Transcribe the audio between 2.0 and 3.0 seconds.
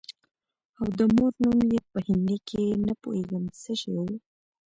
هندي کښې نه